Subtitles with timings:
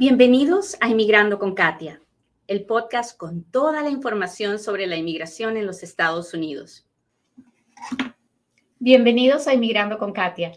[0.00, 2.00] Bienvenidos a Inmigrando con Katia,
[2.46, 6.86] el podcast con toda la información sobre la inmigración en los Estados Unidos.
[8.78, 10.52] Bienvenidos a Inmigrando con Katia.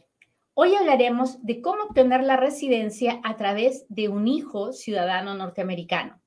[0.54, 6.22] Hoy hablaremos de cómo obtener la residencia a través de un hijo ciudadano norteamericano.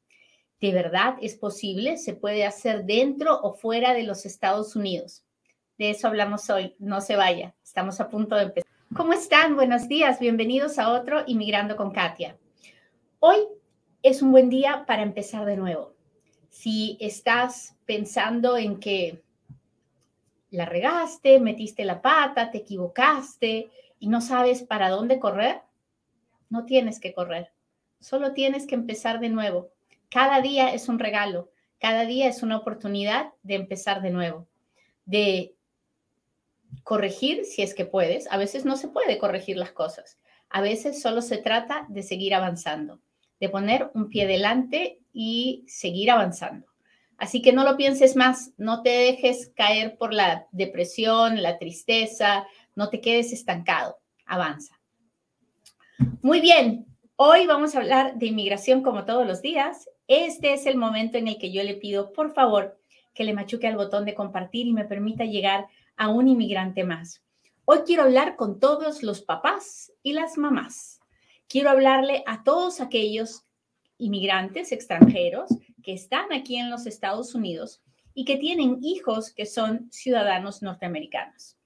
[0.61, 1.99] ¿De verdad es posible?
[1.99, 5.25] ¿Se puede hacer dentro o fuera de los Estados Unidos?
[5.79, 6.75] De eso hablamos hoy.
[6.81, 7.55] No se vaya.
[7.63, 8.69] Estamos a punto de empezar.
[8.97, 9.55] ¿Cómo están?
[9.55, 10.19] Buenos días.
[10.19, 12.37] Bienvenidos a otro Inmigrando con Katia.
[13.27, 13.39] Hoy
[14.03, 15.95] es un buen día para empezar de nuevo.
[16.51, 19.23] Si estás pensando en que
[20.51, 25.63] la regaste, metiste la pata, te equivocaste y no sabes para dónde correr,
[26.51, 27.51] no tienes que correr.
[27.99, 29.71] Solo tienes que empezar de nuevo.
[30.11, 31.51] Cada día es un regalo.
[31.79, 34.49] Cada día es una oportunidad de empezar de nuevo,
[35.07, 35.57] de
[36.83, 38.31] corregir si es que puedes.
[38.31, 40.19] A veces no se puede corregir las cosas.
[40.51, 43.01] A veces solo se trata de seguir avanzando
[43.45, 46.67] de poner un pie delante y seguir avanzando.
[47.19, 52.47] Así que no lo pienses más, no te dejes caer por la depresión, la tristeza,
[52.75, 54.81] no te quedes estancado, avanza.
[56.23, 59.91] Muy bien, hoy vamos a hablar de inmigración como todos los días.
[60.09, 62.81] Este es el momento en el que yo le pido, por favor,
[63.13, 65.67] que le machuque al botón de compartir y me permita llegar
[65.99, 67.23] a un inmigrante más.
[67.67, 71.04] Hoy quiero hablar con todos los papás y las mamás
[71.55, 73.45] quiero hablarle a todos aquellos
[73.97, 75.49] inmigrantes extranjeros
[75.85, 77.81] que están aquí en los Estados Unidos
[78.13, 81.57] y que tienen hijos que son ciudadanos norteamericanos.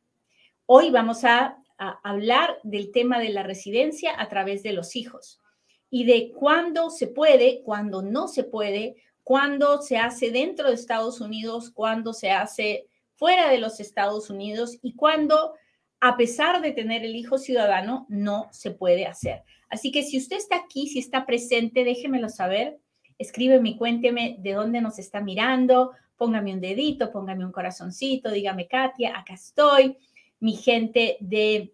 [0.66, 5.40] Hoy vamos a, hablar del tema de la residencia a través de los hijos
[5.88, 11.22] y de cuándo se puede, cuándo no se puede, cuándo se hace dentro de Estados
[11.22, 15.54] Unidos, cuándo se hace fuera de los Estados Unidos y cuándo,
[15.98, 19.44] a pesar de tener el hijo ciudadano, no se puede hacer.
[19.70, 22.78] Así que si usted está aquí, si está presente, déjemelo saber.
[23.18, 25.92] Escríbeme cuénteme de dónde nos está mirando.
[26.16, 29.96] Póngame un dedito, póngame un corazoncito, dígame, Katia, acá estoy.
[30.40, 31.72] Mi gente de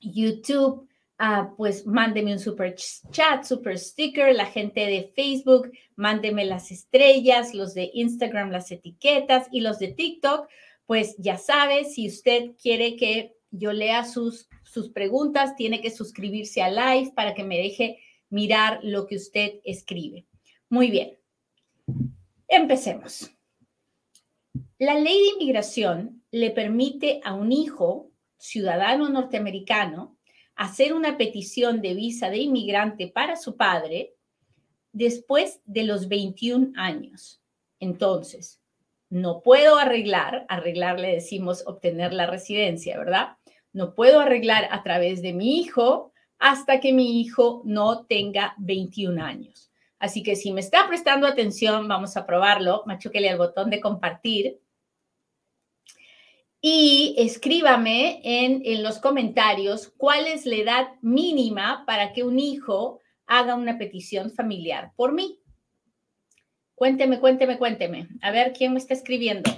[0.00, 0.88] YouTube,
[1.18, 4.34] ah, pues mándeme un super chat, super sticker.
[4.34, 7.54] La gente de Facebook, mándeme las estrellas.
[7.54, 9.48] Los de Instagram, las etiquetas.
[9.50, 10.48] Y los de TikTok,
[10.86, 16.62] pues ya sabe, si usted quiere que yo lea sus sus preguntas, tiene que suscribirse
[16.62, 17.98] a live para que me deje
[18.30, 20.26] mirar lo que usted escribe.
[20.68, 21.18] Muy bien,
[22.46, 23.30] empecemos.
[24.78, 30.16] La ley de inmigración le permite a un hijo ciudadano norteamericano
[30.54, 34.14] hacer una petición de visa de inmigrante para su padre
[34.92, 37.42] después de los 21 años.
[37.80, 38.60] Entonces,
[39.10, 43.37] no puedo arreglar, arreglar le decimos obtener la residencia, ¿verdad?
[43.72, 49.22] No puedo arreglar a través de mi hijo hasta que mi hijo no tenga 21
[49.22, 49.70] años.
[49.98, 52.84] Así que si me está prestando atención, vamos a probarlo.
[52.86, 54.60] Machúquele al botón de compartir.
[56.60, 63.00] Y escríbame en, en los comentarios cuál es la edad mínima para que un hijo
[63.26, 65.40] haga una petición familiar por mí.
[66.74, 68.08] Cuénteme, cuénteme, cuénteme.
[68.22, 69.50] A ver quién me está escribiendo.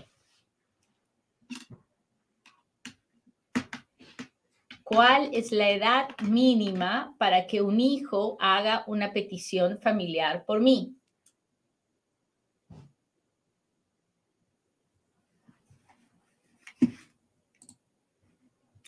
[4.92, 10.96] ¿Cuál es la edad mínima para que un hijo haga una petición familiar por mí?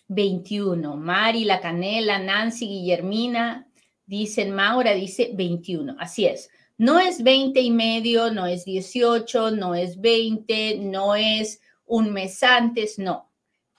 [0.08, 0.96] Veintiuno.
[0.96, 3.70] Mari, La Canela, Nancy, Guillermina,
[4.04, 5.94] dicen, Maura dice 21.
[6.00, 6.50] Así es.
[6.78, 12.42] No es 20 y medio, no es 18, no es 20, no es un mes
[12.42, 13.30] antes, no.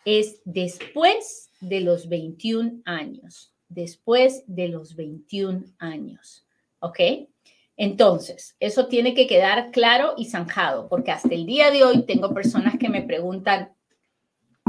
[0.06, 6.46] Es después de los 21 años, después de los 21 años.
[6.80, 7.00] ¿Ok?
[7.76, 12.34] Entonces, eso tiene que quedar claro y zanjado, porque hasta el día de hoy tengo
[12.34, 13.74] personas que me preguntan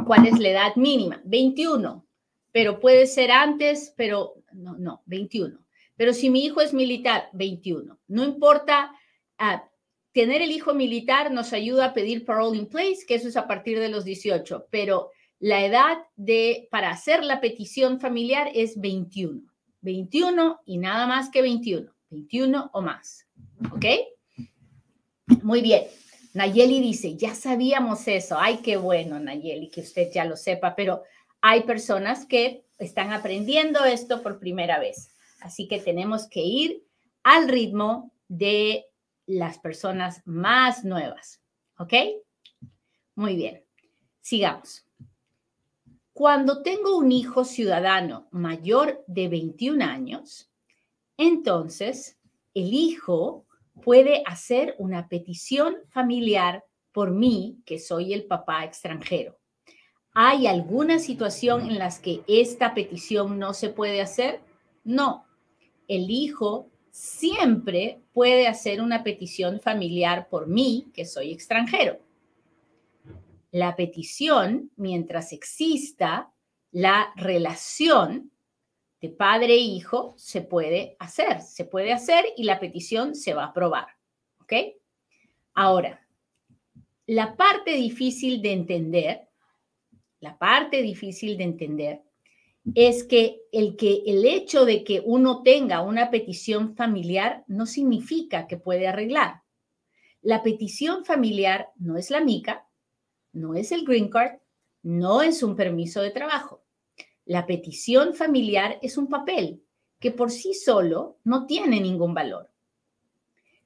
[0.06, 1.20] cuál es la edad mínima.
[1.24, 2.06] 21,
[2.50, 5.58] pero puede ser antes, pero no, no, 21.
[5.96, 7.98] Pero si mi hijo es militar, 21.
[8.08, 8.92] No importa,
[9.38, 9.68] ah,
[10.12, 13.46] tener el hijo militar nos ayuda a pedir parole in place, que eso es a
[13.46, 15.10] partir de los 18, pero
[15.44, 19.42] la edad de, para hacer la petición familiar es 21.
[19.82, 21.92] 21 y nada más que 21.
[22.08, 23.26] 21 o más.
[23.70, 23.84] ¿Ok?
[25.42, 25.82] Muy bien.
[26.32, 28.38] Nayeli dice, ya sabíamos eso.
[28.38, 31.02] Ay, qué bueno, Nayeli, que usted ya lo sepa, pero
[31.42, 35.10] hay personas que están aprendiendo esto por primera vez.
[35.40, 36.86] Así que tenemos que ir
[37.22, 38.86] al ritmo de
[39.26, 41.42] las personas más nuevas.
[41.76, 41.92] ¿Ok?
[43.14, 43.62] Muy bien.
[44.22, 44.84] Sigamos.
[46.14, 50.48] Cuando tengo un hijo ciudadano mayor de 21 años,
[51.16, 52.20] entonces
[52.54, 53.46] el hijo
[53.82, 59.36] puede hacer una petición familiar por mí, que soy el papá extranjero.
[60.12, 64.40] ¿Hay alguna situación en la que esta petición no se puede hacer?
[64.84, 65.26] No.
[65.88, 71.98] El hijo siempre puede hacer una petición familiar por mí, que soy extranjero.
[73.54, 76.34] La petición, mientras exista
[76.72, 78.32] la relación
[79.00, 83.44] de padre e hijo, se puede hacer, se puede hacer y la petición se va
[83.44, 83.86] a aprobar.
[84.40, 84.54] ¿Ok?
[85.54, 86.04] Ahora,
[87.06, 89.28] la parte difícil de entender,
[90.18, 92.02] la parte difícil de entender
[92.74, 98.48] es que el, que el hecho de que uno tenga una petición familiar no significa
[98.48, 99.42] que puede arreglar.
[100.22, 102.63] La petición familiar no es la mica,
[103.34, 104.38] no es el green card,
[104.82, 106.62] no es un permiso de trabajo.
[107.26, 109.62] La petición familiar es un papel
[109.98, 112.50] que por sí solo no tiene ningún valor.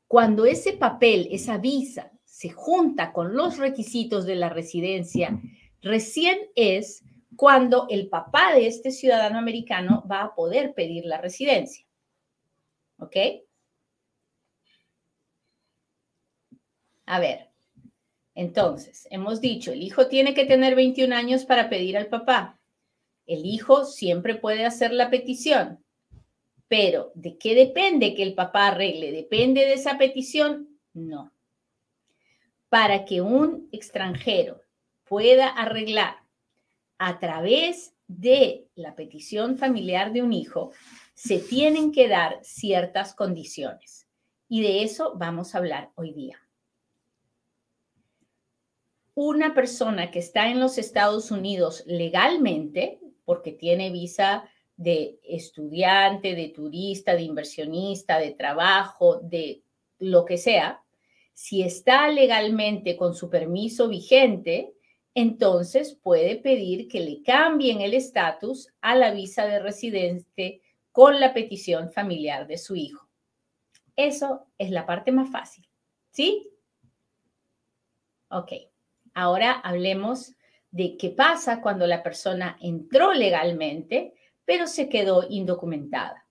[0.06, 5.40] Cuando ese papel, esa visa, se junta con los requisitos de la residencia,
[5.82, 7.04] recién es
[7.36, 11.84] cuando el papá de este ciudadano americano va a poder pedir la residencia.
[12.98, 13.16] ¿Ok?
[17.06, 17.48] A ver,
[18.38, 22.60] entonces, hemos dicho, el hijo tiene que tener 21 años para pedir al papá.
[23.26, 25.84] El hijo siempre puede hacer la petición,
[26.68, 29.10] pero ¿de qué depende que el papá arregle?
[29.10, 30.68] ¿Depende de esa petición?
[30.94, 31.32] No.
[32.68, 34.62] Para que un extranjero
[35.02, 36.18] pueda arreglar
[36.96, 40.70] a través de la petición familiar de un hijo,
[41.12, 44.06] se tienen que dar ciertas condiciones.
[44.48, 46.38] Y de eso vamos a hablar hoy día.
[49.20, 56.50] Una persona que está en los Estados Unidos legalmente, porque tiene visa de estudiante, de
[56.50, 59.64] turista, de inversionista, de trabajo, de
[59.98, 60.84] lo que sea,
[61.32, 64.72] si está legalmente con su permiso vigente,
[65.16, 70.62] entonces puede pedir que le cambien el estatus a la visa de residente
[70.92, 73.08] con la petición familiar de su hijo.
[73.96, 75.68] Eso es la parte más fácil,
[76.12, 76.52] ¿sí?
[78.28, 78.52] Ok,
[79.18, 80.36] ahora hablemos
[80.70, 86.24] de qué pasa cuando la persona entró legalmente, pero se quedó indocumentada.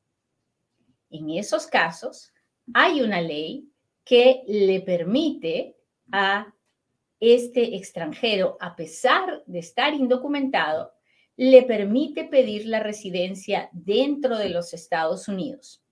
[1.10, 2.32] En esos casos,
[2.74, 3.68] hay una ley
[4.06, 5.76] que le permite
[6.12, 6.54] a
[7.20, 10.94] este extranjero, a pesar de estar indocumentado,
[11.36, 15.84] le permite pedir la residencia dentro de los Estados Unidos,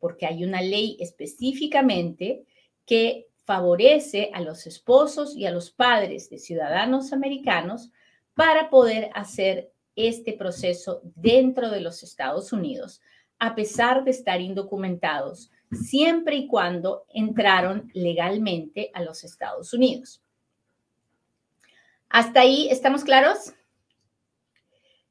[0.00, 2.44] porque hay una ley específicamente
[2.84, 7.90] que favorece a los esposos y a los padres de ciudadanos americanos
[8.34, 13.00] para poder hacer este proceso dentro de los Estados Unidos,
[13.38, 20.20] a pesar de estar indocumentados, siempre y cuando entraron legalmente a los Estados Unidos.
[22.08, 23.54] ¿Hasta ahí estamos claros?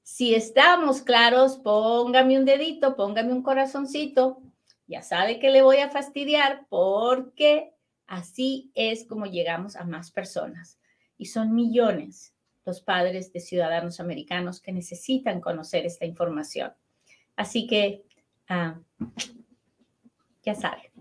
[0.03, 4.41] Si estamos claros, póngame un dedito, póngame un corazoncito.
[4.87, 7.74] Ya sabe que le voy a fastidiar porque
[8.07, 10.79] así es como llegamos a más personas.
[11.17, 12.33] Y son millones
[12.65, 16.73] los padres de ciudadanos americanos que necesitan conocer esta información.
[17.35, 18.03] Así que,
[18.49, 18.79] ah,
[20.43, 20.91] ya sabe,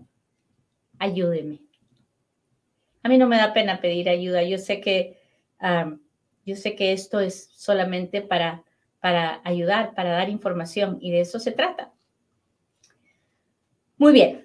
[0.99, 1.61] ayúdeme.
[3.03, 4.43] A mí no me da pena pedir ayuda.
[4.43, 5.19] Yo sé que
[6.45, 8.63] yo sé que esto es solamente para,
[8.99, 11.91] para ayudar, para dar información y de eso se trata.
[13.97, 14.44] Muy bien.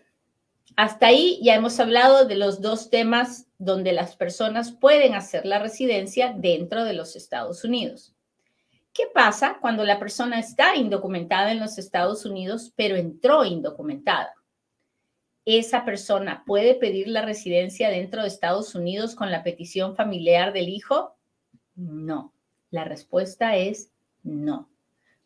[0.77, 5.59] Hasta ahí ya hemos hablado de los dos temas donde las personas pueden hacer la
[5.59, 8.15] residencia dentro de los Estados Unidos.
[8.93, 14.35] ¿Qué pasa cuando la persona está indocumentada en los Estados Unidos, pero entró indocumentada?
[15.59, 20.69] esa persona puede pedir la residencia dentro de Estados Unidos con la petición familiar del
[20.69, 21.17] hijo?
[21.75, 22.33] No.
[22.71, 23.91] La respuesta es
[24.23, 24.69] no.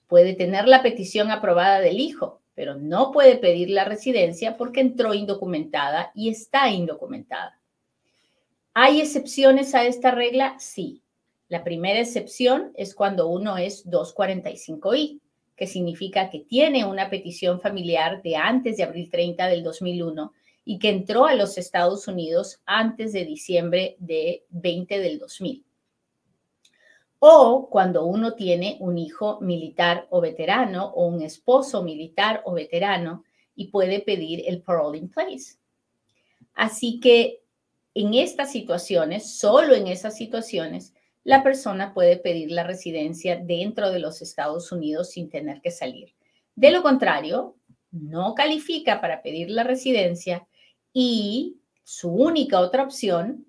[0.06, 5.14] Puede tener la petición aprobada del hijo, pero no puede pedir la residencia porque entró
[5.14, 7.61] indocumentada y está indocumentada.
[8.73, 10.56] ¿Hay excepciones a esta regla?
[10.58, 11.02] Sí.
[11.49, 15.20] La primera excepción es cuando uno es 245i
[15.56, 20.32] que significa que tiene una petición familiar de antes de abril 30 del 2001
[20.64, 25.64] y que entró a los Estados Unidos antes de diciembre de 20 del 2000.
[27.26, 33.24] O cuando uno tiene un hijo militar o veterano o un esposo militar o veterano
[33.56, 35.56] y puede pedir el parole in place.
[36.52, 37.40] Así que
[37.94, 44.00] en estas situaciones, solo en esas situaciones, la persona puede pedir la residencia dentro de
[44.00, 46.14] los Estados Unidos sin tener que salir.
[46.54, 47.56] De lo contrario,
[47.90, 50.46] no califica para pedir la residencia
[50.92, 53.46] y su única otra opción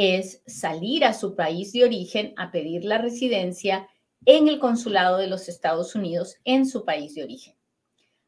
[0.00, 3.88] es salir a su país de origen a pedir la residencia
[4.26, 7.56] en el consulado de los Estados Unidos en su país de origen.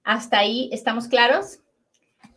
[0.02, 1.60] ¿Hasta ahí estamos claros?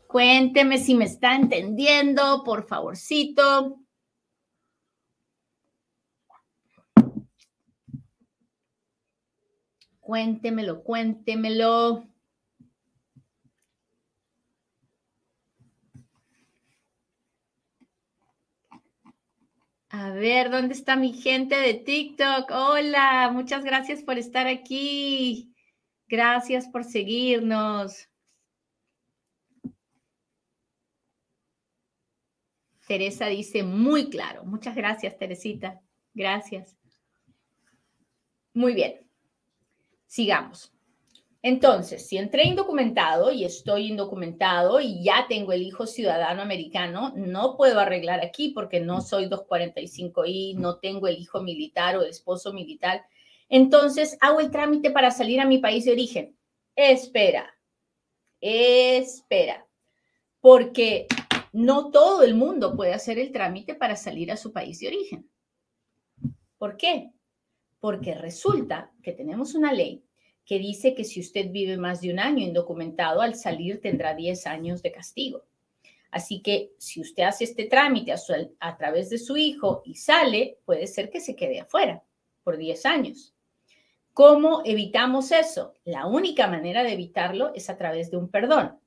[0.06, 3.80] Cuénteme si me está entendiendo, por favorcito.
[10.00, 12.13] Cuéntemelo, cuéntemelo.
[19.96, 22.50] A ver, ¿dónde está mi gente de TikTok?
[22.50, 25.54] Hola, muchas gracias por estar aquí.
[26.08, 28.10] Gracias por seguirnos.
[32.88, 34.44] Teresa dice muy claro.
[34.46, 35.80] Muchas gracias, Teresita.
[36.16, 36.76] Gracias.
[38.52, 39.08] Muy bien.
[40.08, 40.73] Sigamos.
[41.46, 47.58] Entonces, si entré indocumentado y estoy indocumentado y ya tengo el hijo ciudadano americano, no
[47.58, 52.54] puedo arreglar aquí porque no soy 245I, no tengo el hijo militar o el esposo
[52.54, 53.06] militar.
[53.50, 56.38] Entonces, hago el trámite para salir a mi país de origen.
[56.78, 57.54] Espera,
[58.40, 59.68] espera,
[60.40, 61.08] porque
[61.52, 65.30] no todo el mundo puede hacer el trámite para salir a su país de origen.
[66.58, 67.12] ¿Por qué?
[67.82, 70.06] Porque resulta que tenemos una ley
[70.46, 74.48] que dice que si usted vive más de un año indocumentado, al salir tendrá 10
[74.48, 75.46] años de castigo.
[76.12, 78.14] Así que si usted hace este trámite
[78.60, 82.04] a, través de su hijo y sale, puede ser que se quede afuera
[82.44, 83.34] por 10 años.
[84.14, 85.74] ¿Cómo evitamos eso?
[85.86, 88.78] La única manera de evitarlo es a través de un perdón.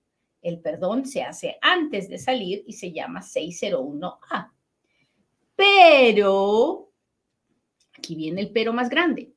[0.41, 4.53] El perdón se hace antes de salir y se llama 601A.
[5.57, 6.93] Pero,
[7.99, 9.33] aquí viene el pero más grande.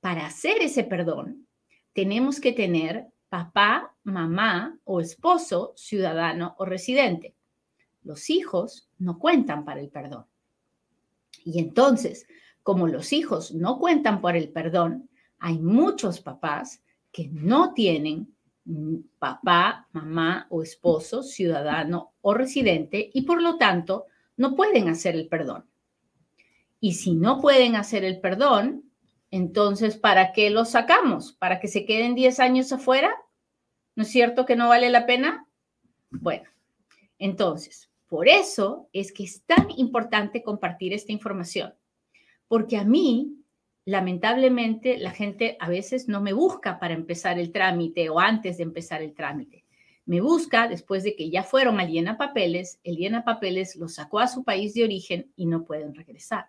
[0.00, 1.46] Para hacer ese perdón,
[1.92, 7.34] tenemos que tener papá, mamá o esposo, ciudadano o residente.
[8.02, 10.26] Los hijos no cuentan para el perdón.
[11.44, 12.26] Y entonces,
[12.62, 16.82] como los hijos no cuentan por el perdón, hay muchos papás
[17.12, 18.34] que no tienen
[19.18, 24.06] papá, mamá o esposo, ciudadano o residente y por lo tanto
[24.36, 25.64] no pueden hacer el perdón.
[26.80, 28.89] Y si no pueden hacer el perdón,
[29.30, 31.32] entonces, ¿para qué los sacamos?
[31.32, 33.12] ¿Para que se queden 10 años afuera?
[33.94, 35.46] ¿No es cierto que no vale la pena?
[36.10, 36.48] Bueno,
[37.18, 41.74] entonces, por eso es que es tan importante compartir esta información,
[42.48, 43.36] porque a mí,
[43.84, 48.64] lamentablemente, la gente a veces no me busca para empezar el trámite o antes de
[48.64, 49.64] empezar el trámite.
[50.06, 54.18] Me busca después de que ya fueron al llena papeles, el llena papeles los sacó
[54.18, 56.46] a su país de origen y no pueden regresar.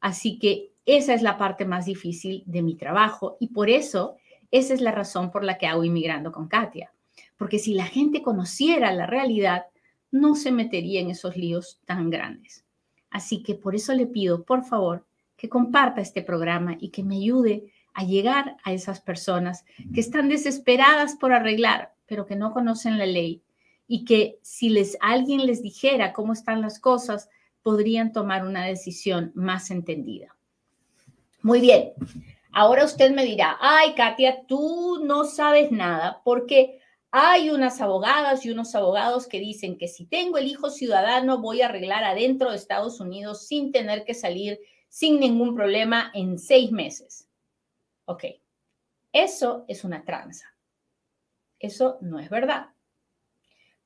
[0.00, 4.16] Así que esa es la parte más difícil de mi trabajo y por eso
[4.50, 6.92] esa es la razón por la que hago Inmigrando con Katia.
[7.36, 9.66] Porque si la gente conociera la realidad,
[10.10, 12.64] no se metería en esos líos tan grandes.
[13.10, 15.04] Así que por eso le pido, por favor,
[15.36, 20.28] que comparta este programa y que me ayude a llegar a esas personas que están
[20.28, 23.42] desesperadas por arreglar, pero que no conocen la ley
[23.88, 27.28] y que si alguien les dijera cómo están las cosas,
[27.62, 30.35] podrían tomar una decisión más entendida.
[31.46, 31.92] Muy bien.
[32.50, 36.80] Ahora usted me dirá, ay, Katia, tú no sabes nada porque
[37.12, 41.62] hay unas abogadas y unos abogados que dicen que si tengo el hijo ciudadano voy
[41.62, 46.72] a arreglar adentro de Estados Unidos sin tener que salir sin ningún problema en seis
[46.72, 47.28] meses.
[48.06, 48.24] Ok,
[49.12, 50.52] eso es una tranza.
[51.60, 52.70] Eso no es verdad.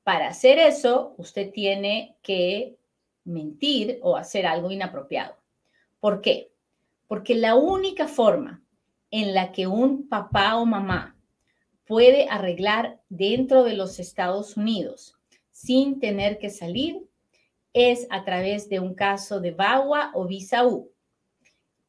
[0.01, 2.75] Para hacer eso, usted tiene que
[3.23, 5.37] mentir o hacer algo inapropiado.
[5.99, 6.50] ¿Por qué?
[7.11, 8.63] Porque la única forma
[9.09, 11.17] en la que un papá o mamá
[11.85, 15.17] puede arreglar dentro de los Estados Unidos
[15.51, 17.05] sin tener que salir
[17.73, 20.63] es a través de un caso de VAWA o visa.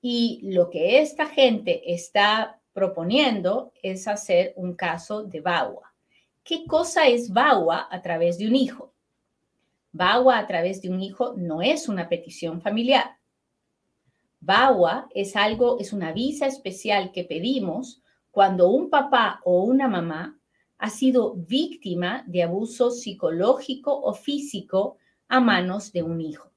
[0.01, 5.95] Y lo que esta gente está proponiendo es hacer un caso de VAWA.
[6.43, 8.93] ¿Qué cosa es VAWA a través de un hijo?
[9.93, 13.22] VAWA a través de un hijo no es una petición familiar.
[14.43, 20.37] VAWA es algo, es una visa especial que pedimos cuando un papá o una mamá
[20.79, 24.97] ha sido víctima de abuso psicológico o físico
[25.29, 26.51] a manos de un hijo.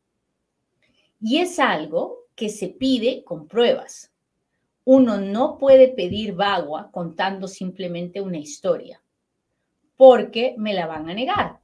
[1.21, 4.11] Y es algo que se pide con pruebas.
[4.83, 8.99] Uno no puede pedir VAWA contando simplemente una historia,
[9.95, 11.59] porque me la van a negar.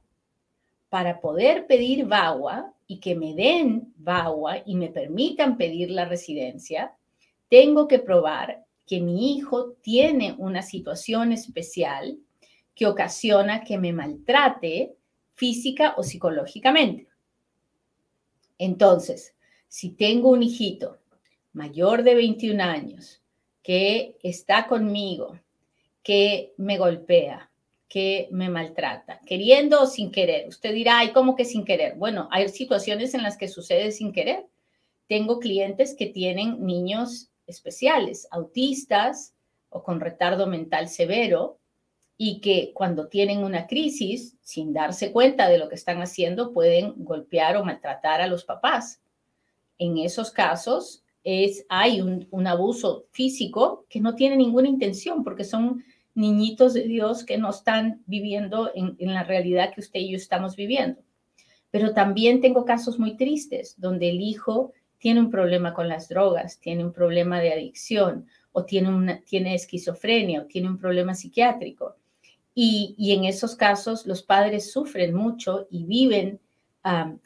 [0.88, 6.94] Para poder pedir VAWA, y que me den VAWA y me permitan pedir la residencia,
[7.48, 12.18] tengo que probar que mi hijo tiene una situación especial,
[12.74, 14.94] que ocasiona que me maltrate
[15.32, 17.08] física o psicológicamente.
[18.58, 19.34] Entonces,
[19.68, 20.98] si tengo un hijito
[21.54, 23.22] mayor de 21 años
[23.62, 25.40] que está conmigo,
[26.02, 27.50] que me golpea,
[27.92, 30.48] que me maltrata, queriendo o sin querer.
[30.48, 31.94] Usted dirá, ay, ¿cómo que sin querer?
[31.96, 34.46] Bueno, hay situaciones en las que sucede sin querer.
[35.08, 39.34] Tengo clientes que tienen niños especiales, autistas
[39.68, 41.58] o con retardo mental severo,
[42.16, 46.94] y que cuando tienen una crisis, sin darse cuenta de lo que están haciendo, pueden
[46.96, 49.02] golpear o maltratar a los papás.
[49.76, 55.84] En esos casos, es, hay un abuso físico que no tiene ninguna intención porque son
[56.14, 60.56] niñitos de Dios que no están viviendo en, la realidad que usted y yo estamos
[60.56, 61.00] viviendo.
[61.70, 66.58] Pero también tengo casos muy tristes donde el hijo tiene un problema con las drogas,
[66.60, 71.96] tiene un problema de adicción o tiene, una, tiene esquizofrenia o tiene un problema psiquiátrico.
[72.54, 76.38] Y, y en esos casos los padres sufren mucho y viven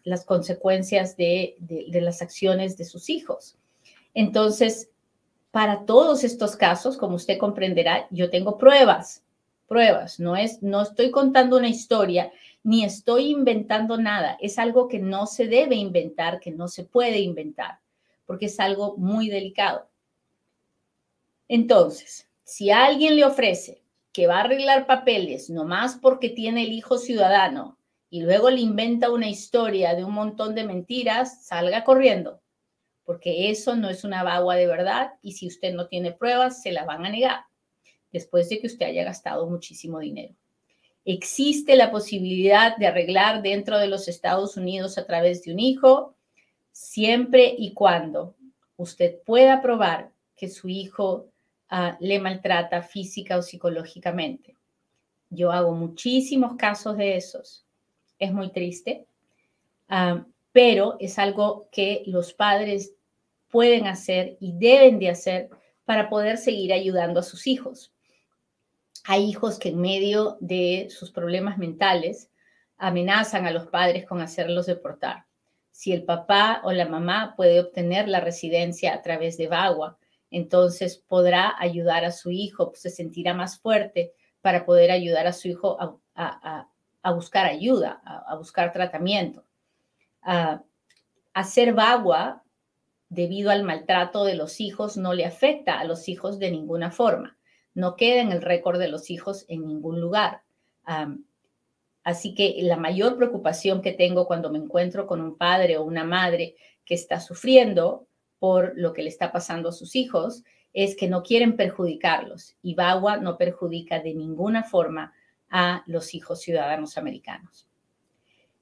[0.04, 3.56] las consecuencias de, de las acciones de sus hijos.
[4.12, 4.90] Entonces,
[5.56, 9.24] para todos estos casos, como usted comprenderá, yo tengo pruebas,
[9.66, 12.30] pruebas, no es no estoy contando una historia
[12.62, 17.20] ni estoy inventando nada, es algo que no se debe inventar, que no se puede
[17.20, 17.78] inventar,
[18.26, 19.88] porque es algo muy delicado.
[21.48, 23.80] Entonces, si alguien le ofrece
[24.12, 27.78] que va a arreglar papeles nomás porque tiene el hijo ciudadano
[28.10, 32.42] y luego le inventa una historia de un montón de mentiras, salga corriendo
[33.06, 36.72] porque eso no es una bagua de verdad y si usted no tiene pruebas, se
[36.72, 37.44] la van a negar
[38.12, 40.34] después de que usted haya gastado muchísimo dinero.
[41.04, 46.16] Existe la posibilidad de arreglar dentro de los Estados Unidos a través de un hijo,
[46.72, 48.34] siempre y cuando
[48.76, 51.28] usted pueda probar que su hijo
[51.70, 54.56] uh, le maltrata física o psicológicamente.
[55.30, 57.64] Yo hago muchísimos casos de esos.
[58.18, 59.06] Es muy triste,
[59.90, 62.95] uh, pero es algo que los padres
[63.50, 65.50] pueden hacer y deben de hacer
[65.84, 67.92] para poder seguir ayudando a sus hijos.
[69.04, 72.30] Hay hijos que en medio de sus problemas mentales
[72.76, 75.26] amenazan a los padres con hacerlos deportar.
[75.70, 79.98] Si el papá o la mamá puede obtener la residencia a través de VAWA,
[80.30, 85.48] entonces podrá ayudar a su hijo, se sentirá más fuerte para poder ayudar a su
[85.48, 85.78] hijo
[86.14, 89.44] a, buscar ayuda, a, buscar tratamiento.
[91.32, 92.42] hacer VAWA
[93.16, 97.38] debido al maltrato de los hijos no le afecta a los hijos de ninguna forma.
[97.74, 100.42] No queda en el récord de los hijos en ningún lugar.
[102.04, 106.04] Así que la mayor preocupación que tengo cuando me encuentro con un padre o una
[106.04, 108.06] madre que está sufriendo
[108.38, 112.74] por lo que le está pasando a sus hijos es que no quieren perjudicarlos y
[112.74, 115.14] Bagua no perjudica de ninguna forma
[115.48, 117.66] a los hijos ciudadanos americanos.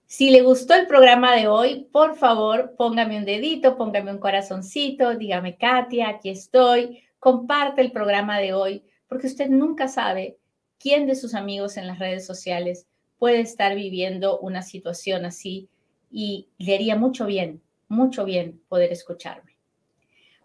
[0.06, 5.16] Si le gustó el programa de hoy, por favor, póngame un dedito, póngame un corazoncito,
[5.16, 10.38] dígame, Katia, aquí estoy, comparte el programa de hoy, porque usted nunca sabe
[10.78, 12.86] quién de sus amigos en las redes sociales
[13.18, 15.68] puede estar viviendo una situación así
[16.10, 19.58] y le haría mucho bien, mucho bien poder escucharme.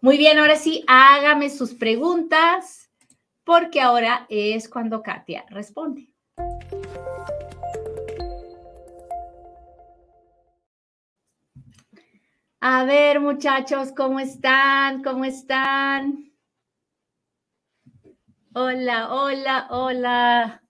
[0.00, 2.90] Muy bien, ahora sí, hágame sus preguntas,
[3.44, 6.09] porque ahora es cuando Katia responde.
[12.62, 15.02] A ver, muchachos, ¿cómo están?
[15.02, 16.30] ¿Cómo están?
[18.52, 20.62] Hola, hola, hola.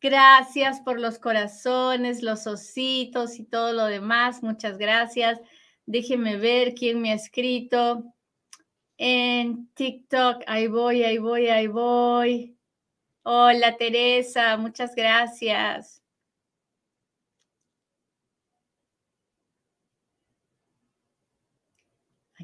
[0.00, 4.42] Gracias por los corazones, los ositos y todo lo demás.
[4.42, 5.40] Muchas gracias.
[5.86, 8.12] Déjenme ver quién me ha escrito
[8.96, 10.42] en TikTok.
[10.48, 12.56] Ahí voy, ahí voy, ahí voy.
[13.22, 14.56] Hola, Teresa.
[14.56, 15.99] Muchas gracias.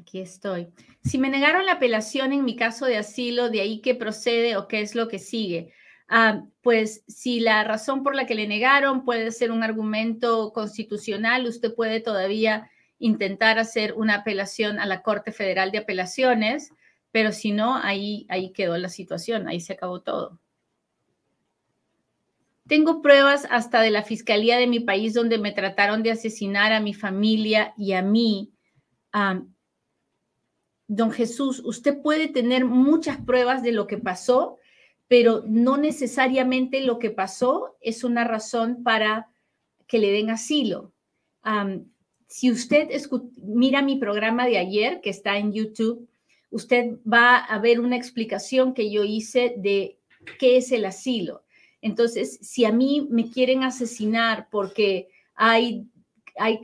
[0.07, 0.69] Aquí estoy.
[1.03, 4.69] Si me negaron la apelación en mi caso de asilo, ¿de ahí qué procede o
[4.69, 5.73] qué es lo que sigue?
[6.07, 11.45] Ah, pues si la razón por la que le negaron puede ser un argumento constitucional,
[11.45, 16.71] usted puede todavía intentar hacer una apelación a la Corte Federal de Apelaciones,
[17.11, 20.39] pero si no, ahí, ahí quedó la situación, ahí se acabó todo.
[22.65, 26.79] Tengo pruebas hasta de la Fiscalía de mi país donde me trataron de asesinar a
[26.79, 28.53] mi familia y a mí.
[29.11, 29.41] Ah,
[30.87, 34.57] don Jesús, usted puede tener muchas pruebas de lo que pasó,
[35.07, 39.29] pero no necesariamente lo que pasó es una razón para
[39.87, 40.93] que le den asilo.
[42.27, 42.89] si usted
[43.37, 46.09] mira mi programa de ayer, que está en YouTube,
[46.49, 49.97] usted va a ver una explicación que yo hice de
[50.39, 51.43] qué es el asilo.
[51.81, 55.85] Entonces, si a mí me quieren asesinar porque hay,
[56.39, 56.61] hay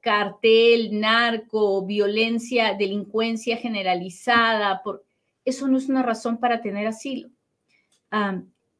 [0.00, 5.04] cartel, narco, violencia, delincuencia generalizada, por,
[5.44, 7.28] eso no es una razón para tener asilo.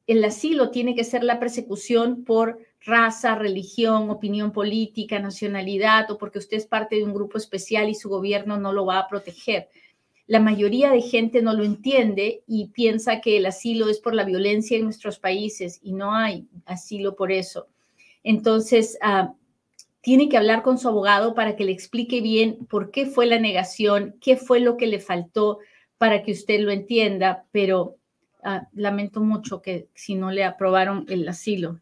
[0.07, 6.39] el asilo tiene que ser la persecución por raza, religión, opinión política, nacionalidad o porque
[6.39, 9.69] usted es parte de un grupo especial y su gobierno no lo va a proteger.
[10.27, 14.25] La mayoría de gente no lo entiende y piensa que el asilo es por la
[14.25, 17.69] violencia en nuestros países y no hay asilo por eso.
[18.23, 19.35] Entonces, ah,
[20.05, 23.39] tiene que hablar con su abogado para que le explique bien por qué fue la
[23.39, 25.61] negación, qué fue lo que le faltó
[25.97, 27.97] para que usted lo entienda, pero
[28.43, 31.81] ah, lamento mucho que si no le aprobaron el asilo.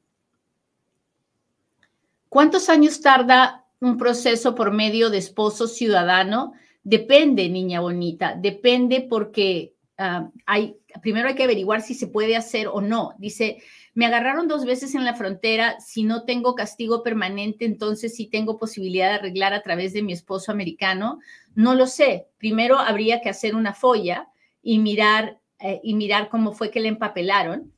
[2.28, 6.52] ¿Cuántos años tarda un proceso por medio de esposo ciudadano?
[6.84, 12.68] Depende, niña bonita, depende porque ah, hay, primero hay que averiguar si se puede hacer
[12.68, 13.16] o no.
[13.18, 13.60] Dice,
[13.94, 18.58] me agarraron dos veces en la frontera, si no tengo castigo permanente, entonces sí tengo
[18.58, 21.20] posibilidad de arreglar a través de mi esposo americano.
[21.54, 22.28] No lo sé.
[22.38, 24.28] Primero habría que hacer una folla
[24.62, 27.72] y mirar, eh, y mirar cómo fue que le empapelaron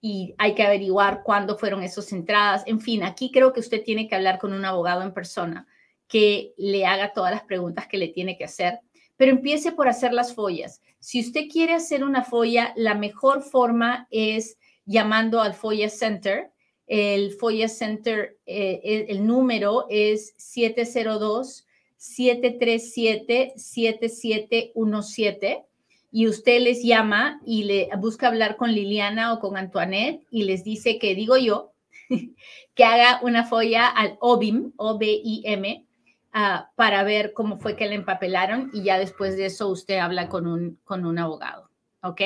[0.00, 2.62] y hay que averiguar cuándo fueron esas entradas.
[2.66, 5.66] En fin, aquí creo que usted tiene que hablar con un abogado en persona
[6.06, 8.78] que le haga todas las preguntas que le tiene que hacer,
[9.16, 10.80] pero empiece por hacer las follas.
[11.00, 16.50] Si usted quiere hacer una folla, la mejor forma es llamando al Folla Center.
[16.86, 25.64] El Folla Center, eh, el, número es 702 737 7717
[26.12, 30.62] y usted les llama y le busca hablar con Liliana o con Antoinette y les
[30.62, 31.72] dice que digo yo
[32.74, 35.84] que haga una folla al OBIM, O-B-I-M,
[36.32, 40.28] ah, para ver cómo fue que le empapelaron y ya después de eso usted habla
[40.28, 41.68] con un, con un abogado.
[42.02, 42.20] ¿Ok?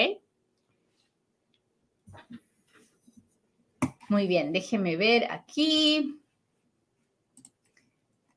[4.11, 6.21] Muy bien, déjeme ver aquí.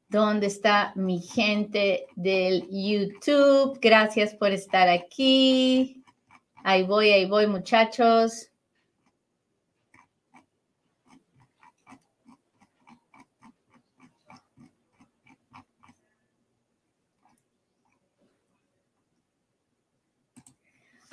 [0.08, 3.80] ¿Dónde está mi gente del YouTube?
[3.82, 6.04] Gracias por estar aquí.
[6.64, 8.53] Ahí voy, ahí voy, muchachos.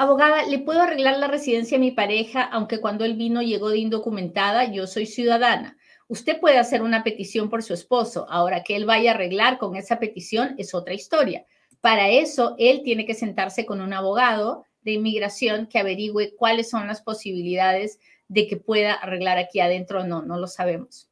[0.01, 3.77] Abogada, ¿le puedo arreglar la residencia a mi pareja, aunque cuando él vino llegó de
[3.77, 4.65] indocumentada?
[4.73, 5.77] Yo soy ciudadana.
[6.09, 8.27] Usted puede hacer una petición por su esposo.
[8.31, 11.45] Ahora que él vaya a arreglar con esa petición es otra historia.
[11.83, 16.87] Para eso, él tiene que sentarse con un abogado de inmigración que averigüe cuáles son
[16.87, 20.23] las posibilidades de que pueda arreglar aquí adentro o no.
[20.23, 21.11] No lo sabemos.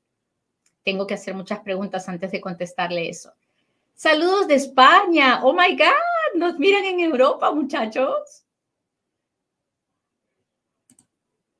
[0.82, 3.34] Tengo que hacer muchas preguntas antes de contestarle eso.
[3.92, 5.40] Saludos de España.
[5.44, 8.46] Oh my God, nos miran en Europa, muchachos.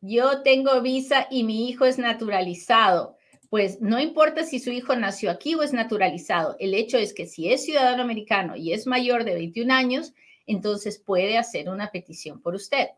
[0.01, 3.19] Yo tengo visa y mi hijo es naturalizado
[3.51, 7.27] pues no importa si su hijo nació aquí o es naturalizado, el hecho es que
[7.27, 10.13] si es ciudadano americano y es mayor de 21 años,
[10.47, 12.89] entonces puede hacer una petición por usted.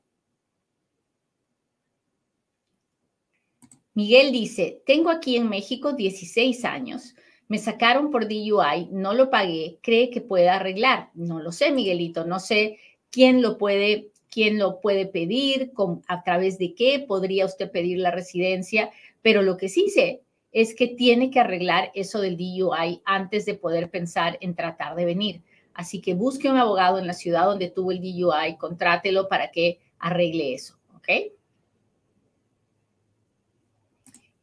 [3.95, 7.15] Miguel dice, tengo aquí en México 16 años,
[7.49, 11.11] me sacaron por DUI, no lo pagué, cree que pueda arreglar.
[11.15, 12.79] No lo sé, Miguelito, no sé
[13.11, 15.73] quién lo puede, quién lo puede pedir,
[16.07, 18.91] a través de qué podría usted pedir la residencia,
[19.23, 23.55] pero lo que sí sé es que tiene que arreglar eso del DUI antes de
[23.55, 25.43] poder pensar en tratar de venir.
[25.75, 29.79] Así que busque un abogado en la ciudad donde tuvo el DUI, contrátelo para que
[29.99, 31.09] arregle eso, ¿ok?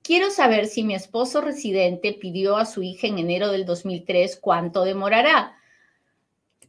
[0.02, 4.86] Quiero saber si mi esposo residente pidió a su hija en enero del 2003 cuánto
[4.86, 5.58] demorará.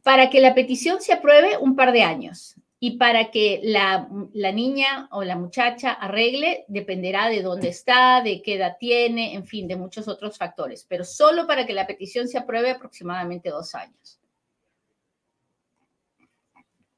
[0.02, 2.56] Para que la petición se apruebe, un par de años.
[2.80, 4.08] Y para que la,
[4.52, 9.66] niña o la muchacha arregle, dependerá de dónde está, de qué edad tiene, en fin,
[9.66, 10.86] de muchos otros factores.
[10.88, 14.20] Pero solo para que la petición se apruebe aproximadamente dos años.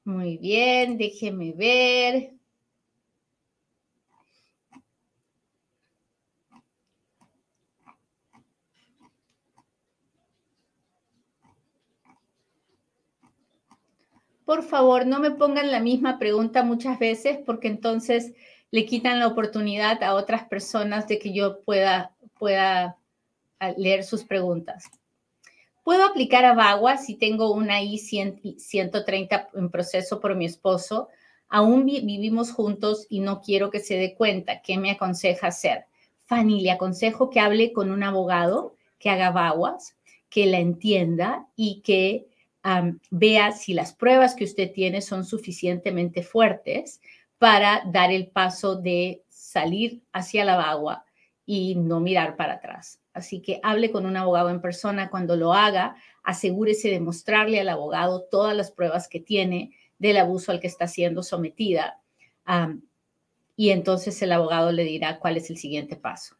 [0.04, 2.39] Muy bien, déjeme ver.
[14.50, 18.32] Por favor, no me pongan la misma pregunta muchas veces porque entonces
[18.72, 22.98] le quitan la oportunidad a otras personas de que yo pueda, pueda
[23.60, 24.90] ah, leer sus preguntas.
[25.84, 31.10] ¿Puedo aplicar a VAWA si tengo una I-130 en proceso por mi esposo?
[31.48, 34.62] Aún vivimos juntos y no quiero que se dé cuenta.
[34.62, 35.84] ¿Qué me aconseja hacer?
[36.24, 39.94] Fanny, le aconsejo que hable con un abogado que haga VAWAS,
[40.28, 42.29] que la entienda y que
[43.10, 47.00] vea si las pruebas que usted tiene son suficientemente fuertes
[47.38, 51.04] para dar el paso de salir hacia la bagua
[51.46, 53.00] y no mirar para atrás.
[53.12, 55.10] Así que hable con un abogado en persona.
[55.10, 60.52] Cuando lo haga, asegúrese de mostrarle al abogado todas las pruebas que tiene del abuso
[60.52, 62.00] al que está siendo sometida.
[63.56, 66.39] y entonces el abogado le dirá cuál es el siguiente paso.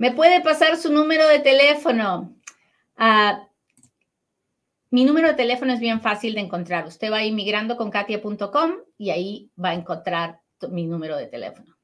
[0.00, 2.34] ¿Me puede pasar su número de teléfono?
[2.96, 3.46] Ah,
[4.88, 6.86] mi número de teléfono es bien fácil de encontrar.
[6.86, 11.76] Usted va a inmigrandoconkatia.com y ahí va a encontrar mi número de teléfono.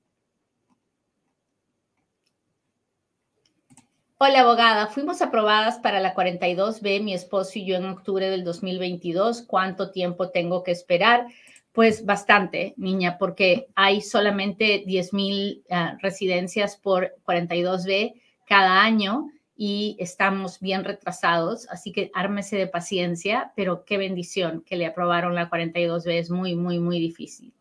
[4.17, 4.87] Hola, abogada.
[4.87, 9.43] Fuimos aprobadas para la 42B, mi esposo y yo, en octubre del 2022.
[9.43, 11.27] ¿Cuánto tiempo tengo que esperar?
[11.77, 18.15] Pues bastante, niña, porque hay solamente 10 mil ah, residencias por 42B
[18.47, 24.77] cada año y estamos bien retrasados, así que ármese de paciencia, pero qué bendición que
[24.77, 27.53] le aprobaron la 42B, es muy, muy, muy difícil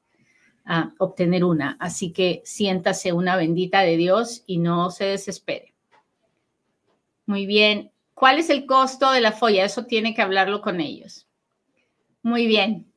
[0.64, 5.74] ah, obtener una, así que siéntase una bendita de Dios y no se desespere.
[7.26, 7.92] Muy bien.
[8.14, 9.66] ¿Cuál es el costo de la folla?
[9.66, 11.28] Eso tiene que hablarlo con ellos.
[12.24, 12.95] Muy bien.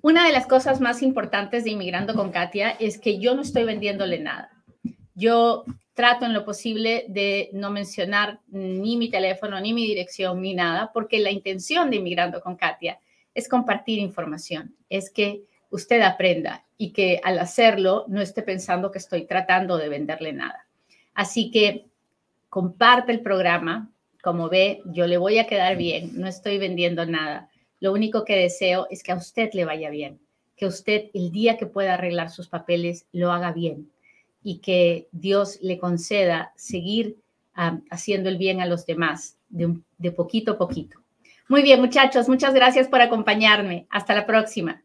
[0.00, 3.64] Una de las cosas más importantes de Inmigrando con Katia es que yo no estoy
[3.64, 4.50] vendiéndole nada.
[5.14, 10.54] Yo trato en lo posible de no mencionar ni mi teléfono, ni mi dirección, ni
[10.54, 13.00] nada, porque la intención de Inmigrando con Katia
[13.34, 18.98] es compartir información, es que usted aprenda y que al hacerlo no esté pensando que
[18.98, 20.66] estoy tratando de venderle nada.
[21.14, 21.86] Así que
[22.48, 23.90] comparte el programa.
[24.22, 27.48] Como ve, yo le voy a quedar bien, no estoy vendiendo nada.
[27.80, 30.20] Lo único que deseo es que a usted le vaya bien,
[30.56, 33.90] que usted el día que pueda arreglar sus papeles lo haga bien
[34.42, 37.16] y que Dios le conceda seguir
[37.90, 41.00] haciendo el bien a los demás de, de poquito a poquito.
[41.48, 43.86] Muy bien, muchachos, muchas gracias por acompañarme.
[43.90, 44.82] Hasta la próxima.